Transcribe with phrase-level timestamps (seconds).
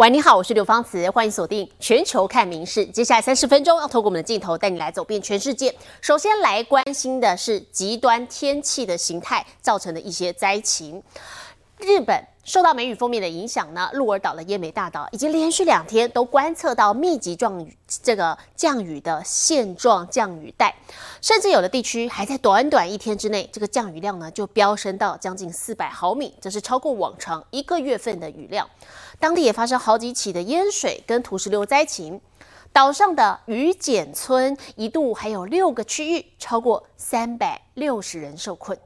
[0.00, 2.86] 喂，你好，我是刘芳慈，欢迎锁定全球看名事。
[2.86, 5.76] 接下来三十分钟要透过我们的镜头带你来走遍全世界。
[6.00, 11.02] 首先来关心的是极端天气的形态造成的一些灾情。
[11.80, 20.74] 日本受到梅雨锋面的影响呢，鹿儿岛的奄美大岛已经连续两天都观测到密集状雨，这个降雨的现状降雨带，
[21.22, 28.68] 甚至有的地区还在短短一天之内，这个降雨量呢就飙升到将近四百毫米，这是超过往常一个月份的雨量。
[29.18, 32.20] 当地也发生好几起的淹水跟土石流灾情，
[32.72, 38.78] 岛上的雨茧村一度还有六个区域超过三百六十人受困。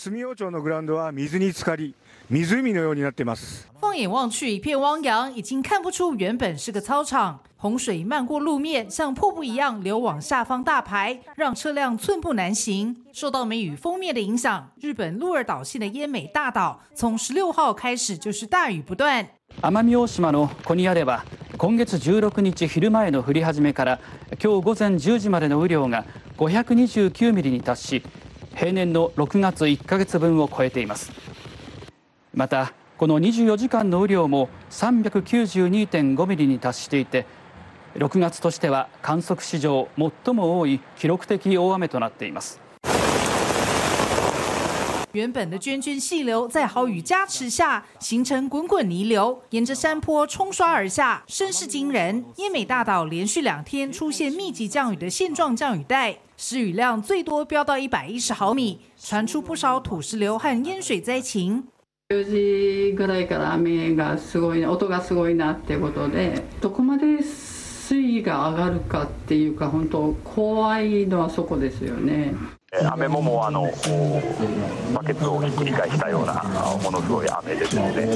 [0.00, 1.94] 住用町のグラウンドは水に浸かり、
[2.28, 3.66] 湖のようになっています。
[3.80, 7.40] 放眼望去，一片汪洋，已经看不出原本是个操场。
[7.56, 12.94] 洪水漫过路面，像瀑布一样流往下方大排，让车辆寸步难行。
[13.14, 19.26] 受到梅雨封面的影响，日本鹿儿岛县的奄美大岛从十六号开始就是大雨不断。
[19.62, 21.24] 奄美大島のコニアでは
[21.56, 23.98] 今月16日昼前の降り始めから
[24.32, 26.04] 今日午前10時までの雨量が
[26.36, 28.02] 529ミリに達し、
[28.55, 31.11] 平年の6月1ヶ月分を超えています。
[32.33, 37.25] またこの24時間の雨量も392.5ミリに達していて。
[37.95, 42.70] 6月としては観測史上最も多い記録的大雨となっています。
[45.12, 52.24] 原本的涓涓细流在好雨加持下，形成滚滚泥流，沿着山坡冲刷而下，声势惊人。
[52.36, 61.64] 奄美大岛连续两天出现密集降雨的现状降雨带，时雨量最多飙到一百一十毫米，传出不少土石流和淹水灾情。
[62.10, 72.34] 4時ぐらいから雨がすごい音がすごいなってことで、どこまで水位が上がるかっていうか本当怖いのはそこですよね。
[72.79, 73.69] 雨ももあの
[74.93, 76.41] バケツをひっくり返したような
[76.81, 78.07] ものすごい雨ですので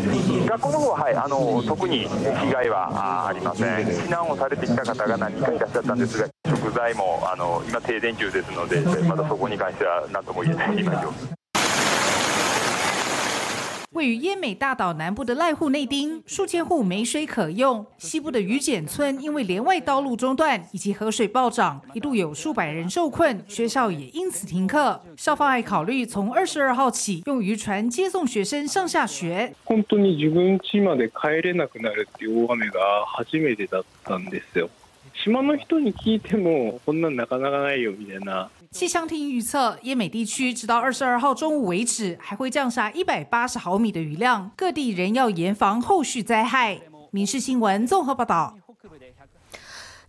[0.48, 3.86] 学校の方は、はい、あの特に被害はありません。
[3.86, 11.35] 避難をされてきた方が何人かいらっしゃったんですが食材もあの今停電中ですのでまだそこに関しては何とも言えない今状況。
[13.95, 17.85] 位于奄美大岛南部的濑户内町，数千户没水可用。
[17.99, 25.03] 西部的鱼碱村因为连外道路中断以及河水暴涨，一度有数百人受困，学校也因此停课。
[25.17, 29.53] 校方还考虑从二十二号起用渔船接送学生上下学。
[29.65, 34.71] 本当に自分家まで帰れなくなるっていう大雨が初めてだったんですよ。
[35.25, 38.51] 島の人に聞いてもこんななかなかないよみたいな。
[38.71, 46.81] 气象厅预测，奄美地区直到二十二号中午为止，还会降下一百八十毫米的雨量，各地仍要严防后续灾害。
[47.11, 48.55] 民事新闻综合报道。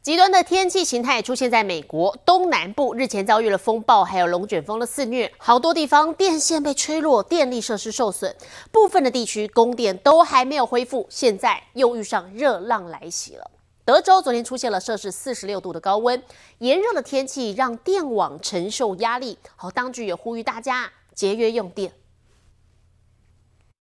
[0.02, 8.34] 极端的天气形态出现在美国东南部，日前遭遇了风暴，还有龙卷风的肆虐，好多地方电线被吹落，电力设施受损，
[8.72, 13.52] 部分的地区供电都还没有恢复，现在又遇上热浪来袭了。
[13.87, 16.21] 德州昨天出现了摄氏四十六度的高温，
[16.59, 19.39] 炎热的天气让电网承受压力。
[19.55, 21.93] 好，当局也呼吁大家节约用电。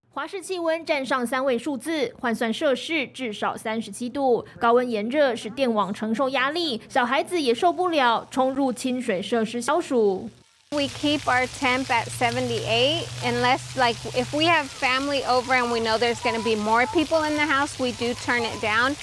[0.10, 4.46] 华氏气温站上三位数字，换算摄氏至少三十七度。
[4.60, 10.30] 高温炎热使电网承受压力，小孩子也受不了，冲入清水设施消暑。
[10.72, 15.98] We keep our temp at 78 unless like if we have family over and we know
[15.98, 18.98] there's going to be more people in the house, we do turn it down.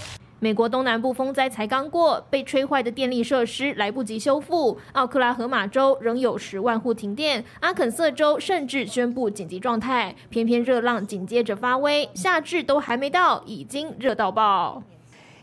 [0.46, 4.78] 美国东南部风灾才刚过，被吹坏的电力设施来不及修复。
[4.92, 10.14] 奥克拉荷马州仍有十万户停电，阿肯色州甚至宣布紧急状态。
[10.30, 14.84] 偏偏热浪紧接着发威，夏至都还没到，已经热到爆。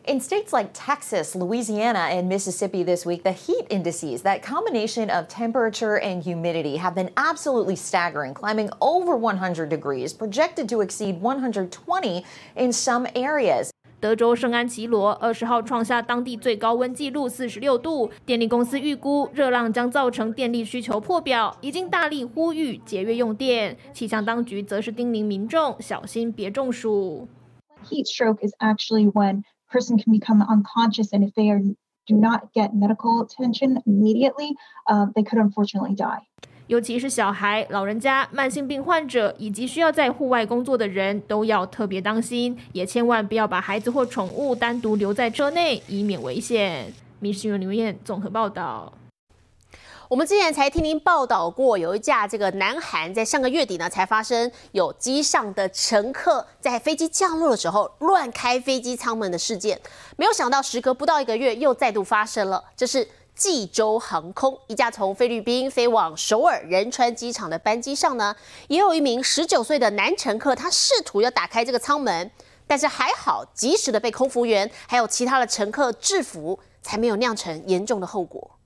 [0.06, 5.27] In states like Texas, Louisiana, and Mississippi this week, the heat indices, that combination of
[5.27, 12.25] temperature and humidity, have been absolutely staggering, climbing over 100 degrees, projected to exceed 120
[12.55, 13.72] in some areas.
[14.07, 23.78] 德州圣安琪罗二十号创下当地最高温纪录四十六度，电力公司预估热浪将造成电力需求破表，已经大力呼吁节约用电。
[23.91, 27.28] 气象当局则是叮咛民众小心别中暑。
[27.84, 31.59] Heat stroke is actually when person can become unconscious, and if they are
[32.08, 34.55] do not get medical attention immediately,
[34.85, 36.22] uh, they could unfortunately die.
[36.67, 46.93] 尤其是小孩、老人家、慢性病患者以及需要在户外工作的人，都要特别当心，也千万不要把孩子或宠物单独留在车内，以免危险。
[47.19, 48.91] 民事新闻刘燕综合报道。
[50.09, 59.79] 我们之前才听您报道过，有一架这个南韩在上个月底呢，才发生有机上的乘客在飞机降落的时候乱开飞机舱门的事件，
[60.17, 63.08] 没有想到时隔不到一个月又再度发生了，这是。
[63.37, 68.35] 济州航空一架从菲律宾飞往首尔仁川机场的班机上呢，
[68.67, 72.31] 也有一名十九岁的男乘客，他试图要打开这个舱门，
[72.66, 78.57] 但是还好及时的被空服员还有其他的乘客制服，才没有酿成严重的后果。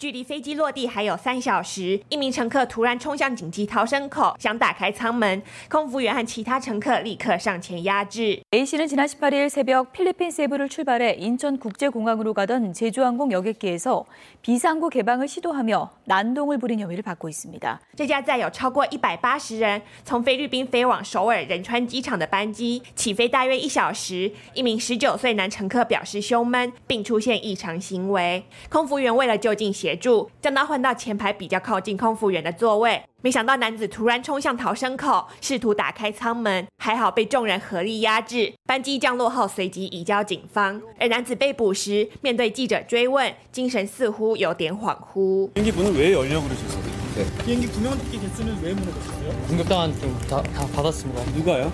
[0.00, 8.40] 距离飞机落地还有三小时，一名乘客突然冲向紧急逃生口，想打开舱门，空服员和其他乘客立刻上前压制。
[8.52, 14.06] A 씨는 지난 18일 새벽 필리핀 세부를 출발해 인천국제공항으로 가던 제주항공 여객기에서
[14.40, 17.80] 비상구 개방을 시도하며 난동을 부린 혐의를 받고 있습니다.
[17.94, 28.42] 这架载有超过一百八十人从菲律宾飞往首尔仁川机场的班机起飞大约一小时，一名十九岁男乘客表示胸闷，并出现异常行为。
[28.70, 33.02] 空服员为了就近协 助，将他换到前排比较靠近空服员的座位。
[33.22, 38.54] 没想到男子突然冲向逃生口，试图打开舱门，还好被众人合力压制。
[38.66, 40.80] 班机降落后随即移交警方。
[40.98, 45.50] 而男子被捕时，面对记者追问，精神似乎有点恍惚。
[45.52, 46.82] 비행기 문을 왜 열려고 그러셨어요?
[47.16, 47.44] 네.
[47.44, 49.32] 비행기 구명조끼 개수는 왜 물어보셨어요?
[49.48, 51.22] 공격당한 좀다 다 받았습니다.
[51.36, 51.70] 누가요?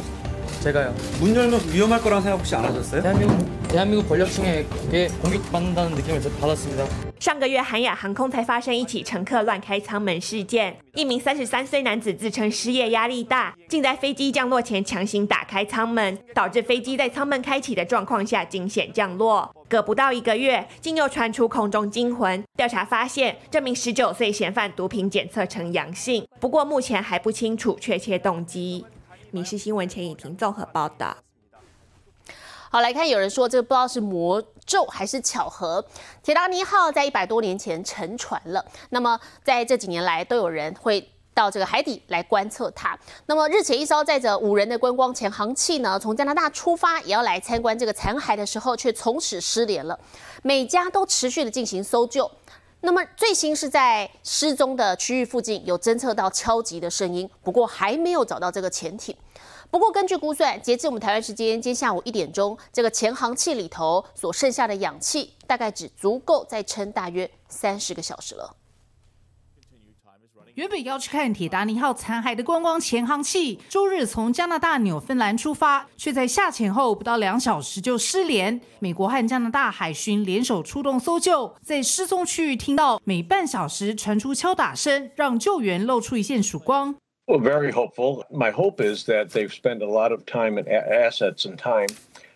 [0.61, 0.95] 제가요.
[1.21, 3.03] 문 열면 위험할 거란 생각 혹시 안 하셨어요?
[3.03, 6.85] 대한민국 대한민국 권력층에게 공격받는다는 느낌을 받았습니다.
[7.19, 10.77] 上个月，韩亚航空才发生一起乘客乱开舱门事件。
[10.95, 19.51] 一名三十三岁男子自称失业压力大，竟在飞机降落前强行打开舱门，导致飞机在舱门开启的状况下惊险降落。
[19.69, 22.45] 隔不到一个月，竟又传出空中惊魂。
[22.57, 28.85] 调查发现，这名十九岁嫌犯毒品检测呈阳性，不过目前还不清楚确切动机。《
[29.32, 31.16] 民事新闻》钱以婷综合报道。
[32.70, 35.84] 好，来看有人说这个不知道是魔咒还是巧合。
[36.24, 42.98] 铁达尼号在一百多年前沉船了，那么在这几年来都有人会到这个海底来观测它。
[43.26, 50.00] 那么日前一艘载着五人的观光潜航器呢，从加拿大出发，也要来参观这个残骸的时候，却从此失联了。
[50.42, 52.30] 每家都持续的进行搜救。
[52.84, 59.16] 那么最新是在失踪的区域附近有侦测到敲击的声音，不过还没有找到这个潜艇。
[59.70, 68.54] 不过，根据估算，截至我们台湾时间今天下午一点钟，这个潜航器里头所剩下的氧气，大概只足够再撑大约三十个小时了。
[70.62, 78.62] 原本要去看铁达尼号残骸的观光潜航器，周日从加拿大纽芬兰出发，却在下潜后不到两小时就失联。
[78.78, 86.96] 美国和加拿大海巡联手出动搜救，在失踪区域听到每半小时传出敲打声，让救援露出一线曙光。
[87.26, 88.26] Well, very hopeful.
[88.30, 91.88] My hope is that they've spent a lot of time and assets and time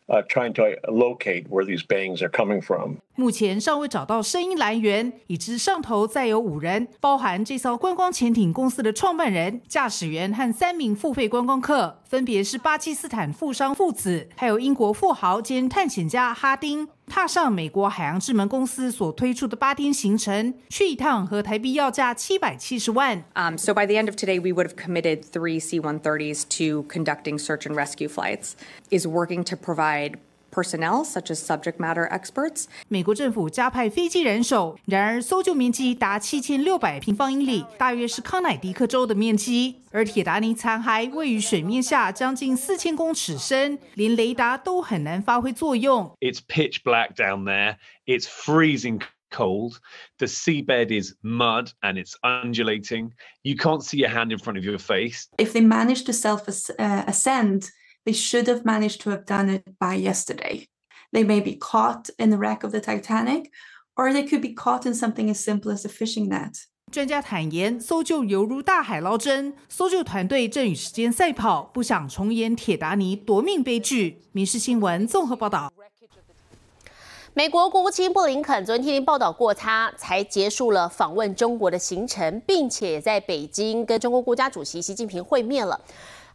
[0.08, 2.98] uh, trying to locate where these bangs are coming from.
[3.16, 16.90] 目前尚未找到声音来源，已知上头载有五人，包含这艘观光潜艇公司的创办人、驾驶员和三名付费观光客，分别是巴基斯坦富商父子，还有英国富豪兼探险家哈丁。
[17.08, 23.24] 踏上美国海洋之门公司所推出的八天行程，去一趟和台币要价七百七十万。
[23.36, 27.68] Um, so by the end of today, we would have committed three C-130s to conducting search
[27.68, 28.54] and rescue flights.
[28.90, 30.18] Is working to provide
[30.55, 32.65] personnel such as subject matter experts.
[32.89, 39.77] 美国政府加派飞机人手，然而搜救面积达七千六百平方英里，大约是康乃狄克州的面积。
[39.93, 46.17] 而铁达尼残骸位于水面下将近四千公尺深，连雷达都很难发挥作用。
[46.21, 47.77] It's pitch black down there.
[48.07, 49.01] It's freezing
[49.31, 49.79] cold.
[50.19, 53.13] The seabed is mud and it's undulating.
[53.43, 55.27] You can't see your hand in front of your face.
[55.39, 57.71] If they managed to self uh, ascend,
[58.06, 60.68] they should have managed to have done it by yesterday.
[61.12, 63.50] They may be caught in the wreck of the Titanic,
[63.96, 66.66] or they could be caught in something as simple as a fishing net.
[66.92, 74.22] 专家坦言，搜救犹如大海捞针，搜救团队正与时间赛跑，不想重演铁达尼夺命悲剧。
[74.32, 75.74] 民事新闻综合报道。
[77.34, 85.82] 美国国务卿布林肯昨天天报道过，他才结束了访问中国的行程，并且在北京跟中国国家主席习近平会面了。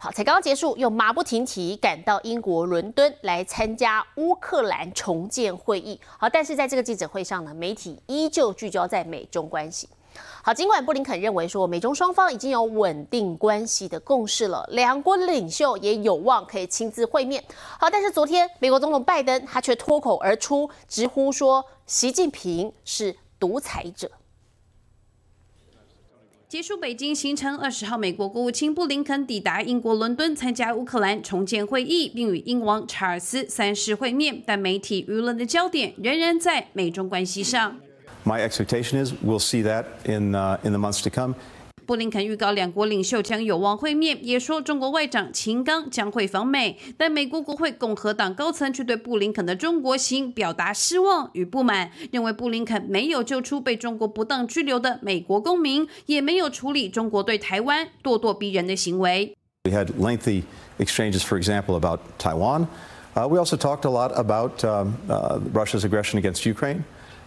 [0.02, 6.00] 好，才刚刚结束，又马不停蹄赶到英国伦敦来参加乌克兰重建会议。
[6.16, 9.86] 好，但是在这个记者会上呢，媒体依旧聚焦在美中关系。
[10.42, 17.44] 好，尽管布林肯认为说美中双方已经有稳定关系的共识了，两国领袖也有望可以亲自会面。
[17.78, 24.10] 好，但是昨天美国总统拜登他却脱口而出，直呼说习近平是独裁者。
[26.50, 34.42] 结束北京行程，二十号，美国国务卿布林肯抵达英国伦敦参加乌克兰重建会议，并与英王查尔斯三世会面。
[34.44, 37.76] 但媒体舆论的焦点仍然在美中关系上。
[38.24, 41.36] My expectation is we'll see that in uh, in the months to come.
[41.90, 46.78] 布林肯预告两国领袖将有望会面，也说中国外长秦刚将会访美。
[46.96, 59.36] 但美国国会共和党高层却对布林肯的中国行表达失望与不满，认为布林肯没有救出被中国不当拘留的美国公民，也没有处理中国对台湾咄咄逼人的行为。
[59.64, 60.44] We had lengthy
[60.78, 62.68] exchanges, for example, about Taiwan.
[63.16, 64.62] We also talked a lot about
[65.52, 66.84] Russia's aggression against Ukraine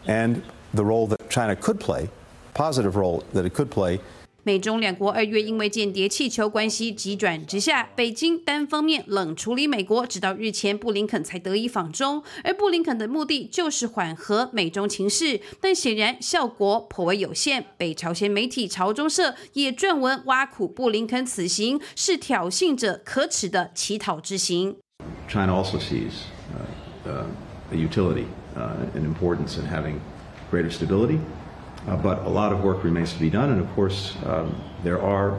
[0.08, 0.38] and
[0.74, 2.08] the role that China could play,
[2.54, 4.00] positive role that it could play
[4.46, 12.22] 美中两国二月因为间谍气球关系急转直下，北京单方面冷处理美国，直到日前布林肯才得以访中。
[12.44, 17.68] 而布林肯的目的就是缓和美中情势，但显然效果颇为有限。
[17.78, 24.76] 北朝鲜媒体朝中社也撰文挖苦布林肯此行是挑衅者可耻的乞讨之行。
[25.30, 27.24] China also sees uh, uh,
[27.70, 28.26] the utility
[28.94, 29.96] an importance in having
[30.52, 31.20] greater stability.
[31.86, 34.52] Uh, but a lot of work remains to be done, and of course, um,
[34.86, 35.34] there are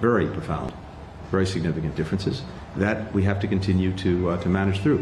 [0.00, 0.72] very profound,
[1.30, 2.40] very significant differences
[2.78, 5.00] that we have to continue to, uh, to manage through.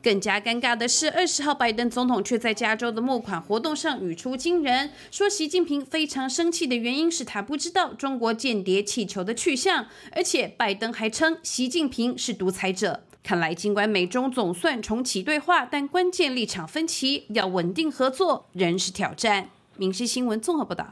[0.00, 13.00] 更加尴尬的是，二十号拜登总统却在加州的募款活动上语出惊人，说习近平非常生气的原因是他不知道中国间谍气球的去向，而且拜登还称习近平是独裁者。
[13.24, 19.48] 看来，尽管美中总算重启对话，但关键立场分歧，要稳定合作仍是挑战。
[19.78, 20.86] 闽西新闻综合报道。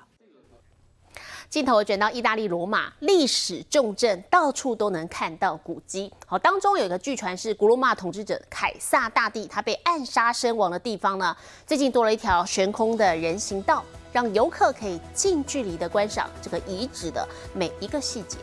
[1.49, 6.13] 镜头转到意大利罗马，历史重镇，到处都能看到古迹。
[6.27, 11.37] 好，当中有一个据传是古罗马统治者凯撒大帝他被暗杀身亡的地方呢。
[11.65, 18.39] 最近多了一条悬空的人行道，让游客可以近距离的观赏这个遗址的每一个细节。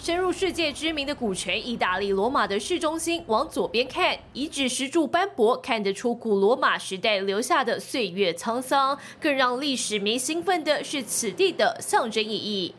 [0.00, 8.96] 深入世界知名的古城意大利罗马的市中心，往左边看，遗址石柱斑驳，看得出古罗马时代留下的岁月沧桑。
[9.20, 12.72] 更让历史迷兴奋的是此地的象征意义。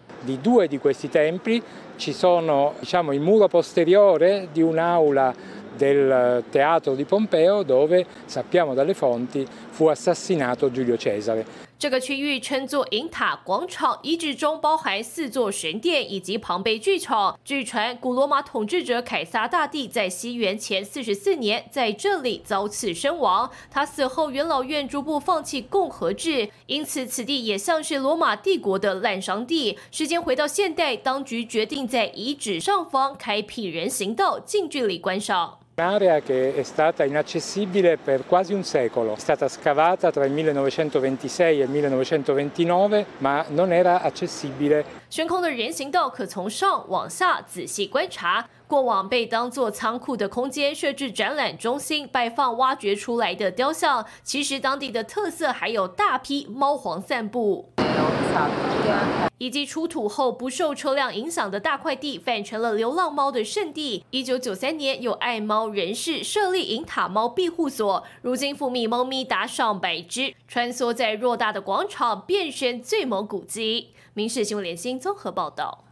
[11.78, 17.40] 这个区域称作银塔广场，遗址中包含四座神殿以及庞贝剧场。
[17.46, 23.50] 据传，古罗马统治者凯撒大帝在西元前四十四年在这里遭刺身亡。
[23.72, 29.80] 他死后，元老院逐步放弃共和制，因此此地也像是罗马帝国的滥伤地。
[29.92, 35.60] 时间回到现代，当局决定在遗址上方开辟人行道，近距离观赏。
[45.10, 54.06] 悬空的人行道可从上往下仔细观察，过往被当作仓库的空间设置展览中心，摆放挖掘出来的雕像。
[54.22, 57.79] 其实当地的特色还有大批猫皇散步。
[59.38, 64.04] 以及出土后不受车辆影响的大块地，反成了流浪猫的圣地。
[64.12, 73.92] 一九九三年，有爱猫人士设立银塔猫庇护所，如今富密猫咪达上百只，穿梭在偌大的广场，变身最萌古迹。
[74.14, 75.89] 民事新闻联新综合报道。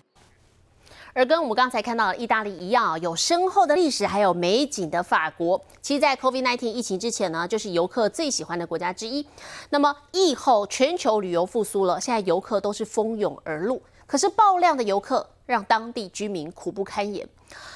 [1.18, 9.26] 而跟我们刚才看到的意大利一样，有深厚的历史还有美景的法国，其实，在 COVID-19 疫情之前呢，就是游客最喜欢的国家之一。
[9.72, 17.28] 那么疫后全球旅游复苏了，现在游客都是蜂拥而入，可是爆量的游客让当地居民苦不堪言。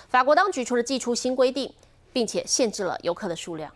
[0.07, 1.73] 法国当局除了寄出新规定，
[2.13, 3.71] 并且限制了游客的数量。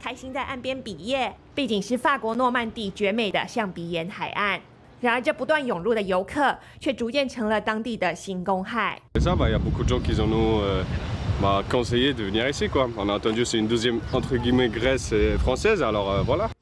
[0.00, 4.62] 开心在岸边比耶，背景是法国诺曼底绝美的象鼻岩海岸。
[5.02, 9.02] 然而，这不断涌入的游客却逐渐成了当地的新公害。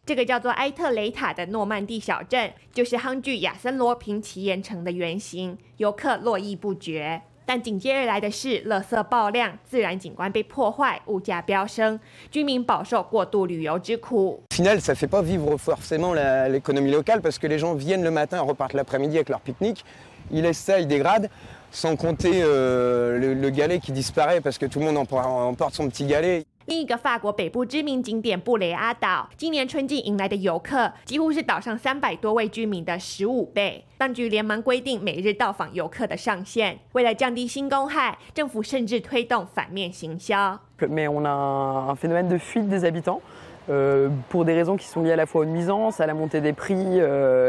[0.06, 7.20] 这个叫做埃特雷塔的诺曼底小镇，就是夯具亚森罗平奇岩城的原型，游客络绎不绝。
[7.49, 11.99] 但紧接而来的是，垃圾爆量，自然景观被破坏，物价飙升，
[12.31, 14.41] 居民饱受过度旅游之苦。
[14.51, 18.73] Final, ça fait pas vivre forcément l'économie locale parce que les gens viennent le matin, repartent
[18.73, 19.85] l'après-midi avec leur pique-nique.
[20.31, 21.29] Ils laissent ça, ils dégradent.
[21.71, 26.45] Sans compter le galet qui disparaît parce que tout le monde emporte son petit galet.
[26.70, 33.84] 另一个法国北部知名景点布雷阿岛，今年春季迎来的游客几乎是岛上三百多位居民的十五倍。
[33.98, 36.78] 当局连忙规定每日到访游客的上限。
[36.92, 40.60] 为了降低新公害，政府甚至推动反面行销。
[40.82, 43.20] Mais on a un phénomène de fuite des habitants
[44.28, 46.52] pour des raisons qui sont liées à la fois aux nuisances, à la montée des
[46.52, 47.00] prix,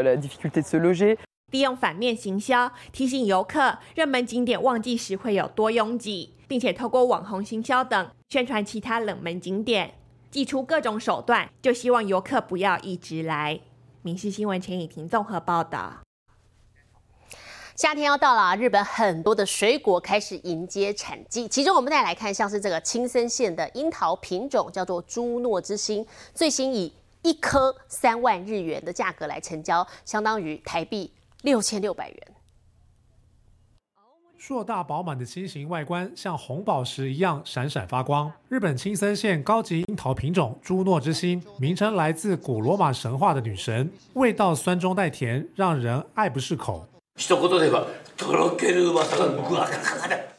[0.02, 1.16] la difficulté de se loger.
[1.52, 9.92] 利用反面行销提醒游客，热门景点旺季时会有多拥挤，并且透过网红行销等宣传其他冷门景点。
[10.30, 13.60] 祭出各种手段，就希望游客不要一直来。
[14.00, 16.00] 民事新闻钱以婷综合报道。
[17.76, 31.12] 夏天要到了，日本很多的水果开始迎接产季，其中我们再来看，像是这个青森县的樱桃品种叫做朱诺之星，最新以一颗三万日元的价格来成交，相当于台币
[31.42, 32.18] 六千六百元。
[34.44, 38.32] 硕大饱满的心形外观像红宝石一样闪闪发光。
[38.48, 46.84] 日本青森县高级樱桃品种朱诺之心，名称来自古罗马神话的女神，味道酸中带甜，让人爱不释口。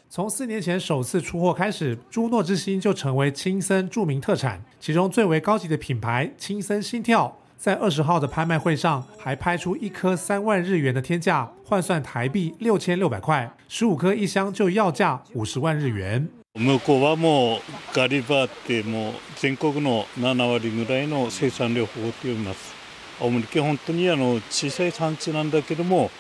[0.10, 4.62] 从四年前首次出货开始，朱诺之星就成为青森著名特产。
[4.82, 16.29] 其中最为高级的品牌青森心跳，在二十号的拍卖会上还拍出一颗三万日元的天价，换算台币六千六百块，十五颗一箱就要价五十万日元。
[16.55, 17.61] 向こうはもう
[17.93, 22.75] ガリバーってもう全国の7割ぐらいの生産量を誇っております。
[23.21, 26.11] 青森県本当にあの小さい産地なんだけども。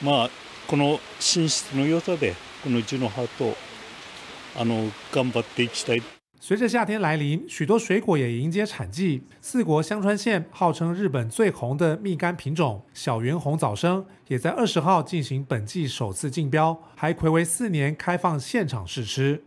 [0.00, 0.30] まあ
[0.68, 3.56] この品質の良さでこのうちの葉と
[4.56, 6.02] あの頑張っていきたい。
[6.45, 9.23] 随着夏天来临，许多水果也迎接产季。
[9.39, 19.41] 四国香川县号称日本最红的蜜柑品种小圆红早生，也在二十号进行本季首次竞标，还暌违四年开放现场试吃。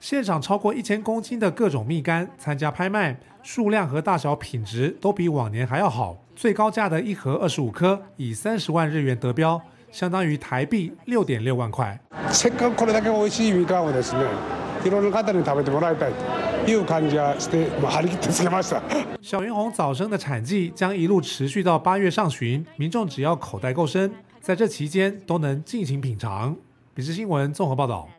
[0.00, 6.24] 现场超过一千公斤的各种蜜柑参加拍卖，数量和大小、品质都比往年还要好。
[6.34, 11.99] 最高价的一盒二十五颗，以三十万日元得标，相当于台币六点六万块。
[12.31, 14.21] せっかくこれだけ美味しいみかんをですね、
[14.83, 16.13] いろんな方に食べてもらいたい
[16.65, 18.81] という感じはして、まあ張り切ってつけました。
[19.21, 26.55] 小圆红早生的产季将一路持续到八月上旬，民众只要口袋够深，在这期间都能尽情品尝。
[26.95, 28.09] 笔试新闻综合报道。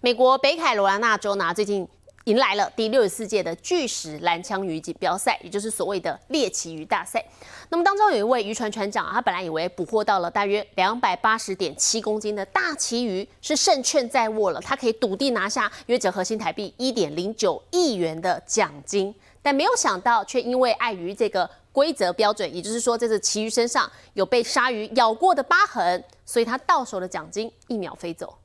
[0.00, 1.86] 美国北卡罗来纳州呢，最近。
[2.27, 7.23] 迎来了第六十四届的巨石蓝枪鱼锦标赛，也就是所谓的猎奇鱼大赛。
[7.69, 19.15] 那么当中有一位渔船船长，他本来以为捕获到了大约两百八十点七公斤的大旗鱼，是胜券在握了，他可以笃定拿下约折合新台币一点零九亿元的奖金。
[19.41, 28.37] 但没有想到，却因为碍于这个规则标准，也就是说这只旗鱼身上有被鲨鱼咬过的疤痕，所以他到手的奖金一秒飞走。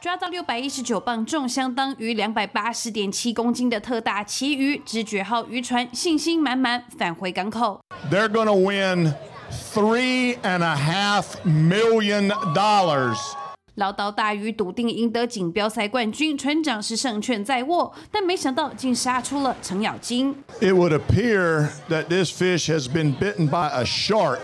[0.00, 7.78] 抓到六百一十九磅重，相当于两百八十点七公斤的特大旗鱼，直觉号渔船信心满满返回港口。
[8.10, 9.12] They're going to win
[9.74, 13.18] three and a half million dollars。
[13.76, 20.34] 唠叨大鱼笃定赢得锦标赛冠军，船长是胜券在握，但没想到竟杀出了程咬金。
[20.60, 24.38] It would appear that this fish has been bitten by a shark.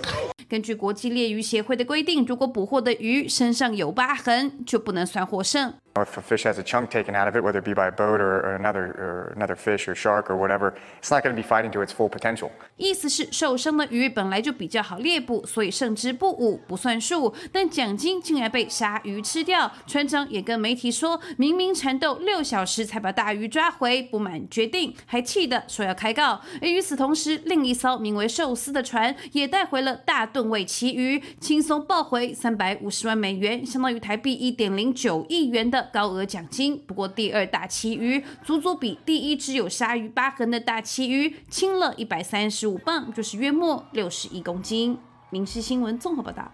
[0.48, 5.74] 根据国际猎鱼协会的规定，如果捕获的鱼身上有疤痕，就不能算获胜。
[5.96, 8.20] If a fish has a chunk taken out of it, whether it be by a boat
[8.20, 11.70] or another or another fish or shark or whatever, it's not going to be fighting
[11.72, 12.50] to its full potential.
[12.76, 17.34] 意思是受伤的鱼本来就比较好猎捕，所以胜之不武不算数。
[17.50, 26.42] 但奖金竟然被鲨鱼吃掉，船长也跟媒体说，明明缠斗六小时才把大鱼抓回，不满决定，还气得说要开告。
[26.60, 35.85] 而与此同时，另一艘名为寿司的船也带回了大吨位旗鱼，轻松抱回三百五十万美元，相当于台币一点零九亿元的。
[35.86, 36.78] 高额奖金。
[36.86, 44.98] 不过，第二大旗鱼足足比第一只有鲨鱼疤痕的大旗鱼轻了一百三十五磅，就是约莫六十一公斤。
[45.30, 46.52] 民事新闻综合报道。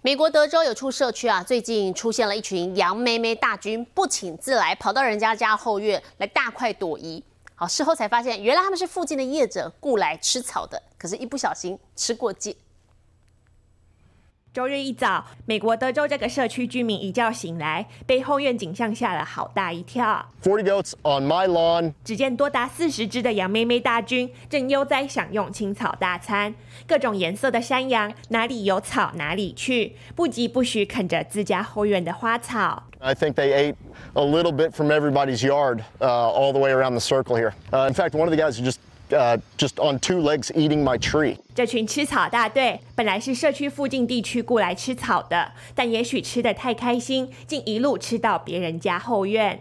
[0.00, 7.24] 美国德州有处社区啊，最近出现了一群羊妹妹大军，不请自来，跑到人家家后院来大快朵颐。
[7.56, 12.54] 好，事后才发现，原来他们是附近的业者雇来吃草的，可是一不小心吃过界。
[14.58, 20.26] 周日一早，美国德州这个社区居民一觉醒来，被后院景象吓了好大一跳。
[20.42, 21.92] Forty goats on my lawn。
[22.04, 26.52] 只见多达四十只的羊妹妹大军正悠哉享用青草大餐，
[26.88, 32.82] 各种颜色的山羊哪里有草哪里去，不疾不徐啃着自家后院的花草。
[32.98, 33.76] I think they ate
[34.14, 37.52] a little bit from everybody's yard, all the way around the circle here.
[37.70, 38.78] In fact, one of the guys who just
[39.56, 41.36] just on two legs eating my tree.
[41.54, 49.60] 这群吃草大队本来是社区附近地区雇来吃草的，但也许吃的太开心，竟一路吃到别人家后院。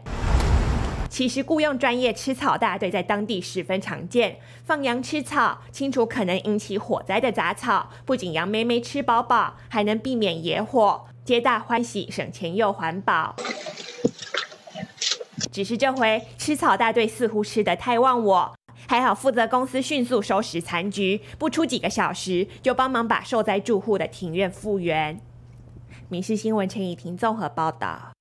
[1.10, 13.36] 其实雇佣专业吃草大队在当地十分常见，放羊吃草，清除可能引起火灾的杂草，不仅羊妹妹吃饱饱，还能避免野火，皆大欢喜，省钱又环保。
[15.49, 18.57] 只是这回吃草大队似乎吃得太忘我。
[18.89, 25.19] 还好，负责公司迅速收拾残局，不出几个小时就帮忙把受灾住户的庭院复原。
[26.08, 28.13] 民事新闻陈怡婷综合报道。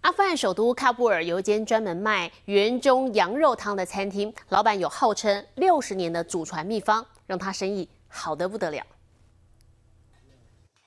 [0.00, 8.84] 阿富汗首都喀布尔有一间专门卖园中羊肉汤的餐厅，老板有号称六十年的祖传秘方，让他生意好得不得了。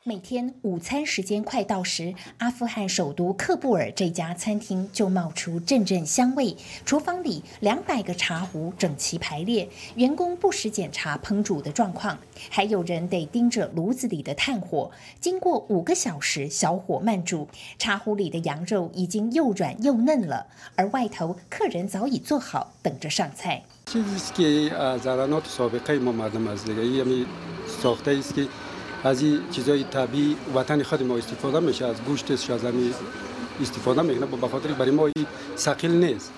[0.03, 6.57] 每天午餐时间快到时，阿富汗首都喀布尔这家餐厅就冒出阵阵香味。
[6.83, 12.17] 厨房里两百个茶壶整齐排列，员工不时检查烹煮的状况，
[12.49, 14.89] 还有人得盯着炉子里的炭火。
[15.19, 23.63] 经过五个小时小火慢煮，茶壶里的羊肉已经又软又嫩了，而外头客人早已做好，等着上菜。
[29.04, 32.94] از این چیزای طبیعی وطن خود ما استفاده میشه از گوشت شازمی
[33.62, 36.32] استفاده میکنه با بخاطر برای ما این ثقیل نیست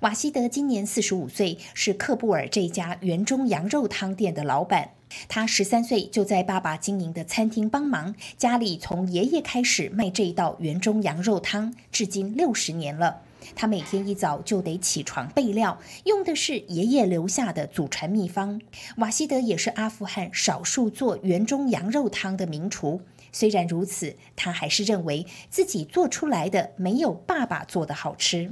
[0.00, 4.90] 瓦西德今年四十五岁，是克布尔这家园中羊肉汤店的老板。
[5.28, 13.22] 他十三岁就在爸爸经营的餐厅帮忙，家里从爷爷开始卖这一道园中羊肉汤，至今六十年了。
[13.53, 18.59] 他每天一早就得起床备料，用的是爷爷留下的祖传秘方。
[18.97, 23.01] 瓦西德也是阿富汗少数做园中羊肉汤的名厨。
[23.31, 28.49] 虽然如此，他还是认为自己做出来的没有爸爸做的好吃。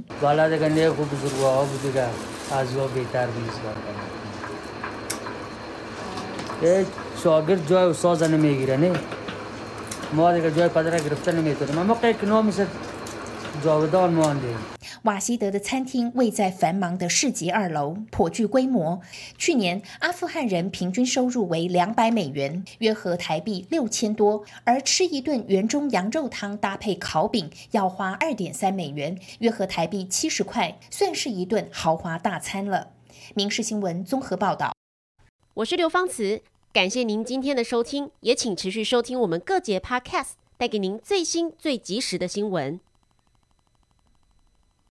[15.04, 18.98] 瓦西德的餐厅位在繁忙的市集二楼，颇具规模。
[19.36, 24.42] 去年，阿富汗人平均收入为两百美元，约合台币六千多。
[24.64, 32.92] 而吃一顿园中羊肉汤搭配烤饼，要花二点三美元，约合台币七十块，算是一顿豪华大餐了。
[33.34, 34.72] 民事新闻综合报道。
[35.52, 36.40] 我是刘芳慈，
[36.72, 42.80] 感谢您今天的收听，也请持续收听我们各节 Podcast，带给您最新最及时的新闻。